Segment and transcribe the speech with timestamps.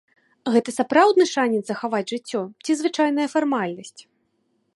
[0.53, 3.97] Гэта сапраўдны шанец захаваць жыццё ці звычайная фармальнасць?